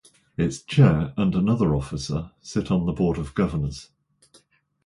[0.35, 3.91] Its Chair and another officer sit on the board of governors.